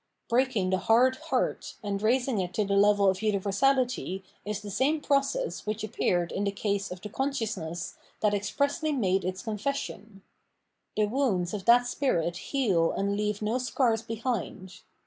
Break 0.29 0.55
ing 0.55 0.71
the 0.71 0.79
hard 0.79 1.17
heart 1.17 1.75
and 1.83 2.01
raising 2.01 2.39
it 2.39 2.55
to 2.55 2.65
the 2.65 2.73
level 2.75 3.07
of 3.07 3.21
uni 3.21 3.37
versality 3.37 4.23
is 4.43 4.59
the 4.63 4.71
same 4.71 4.99
process 4.99 5.67
which 5.67 5.83
appeared 5.83 6.33
iu 6.35 6.43
the 6.43 6.51
case 6.51 6.89
of 6.89 7.01
the 7.01 7.09
consciousness 7.09 7.97
that 8.21 8.33
expressly 8.33 8.91
made 8.93 9.23
its 9.23 9.43
confession. 9.43 10.23
The 10.97 11.03
woxmds 11.03 11.53
of 11.53 11.65
the 11.65 11.83
spirit 11.83 12.37
heal 12.37 12.91
and 12.93 13.15
leave 13.15 13.43
no 13.43 13.59
scars 13.59 14.01
behind. 14.01 14.79